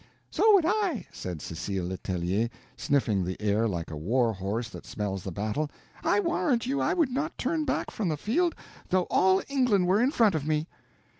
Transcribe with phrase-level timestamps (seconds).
[0.31, 5.23] "So would I," said Cecile Letellier, sniffing the air like a war horse that smells
[5.23, 5.69] the battle;
[6.03, 8.55] "I warrant you I would not turn back from the field
[8.89, 10.67] though all England were in front of me."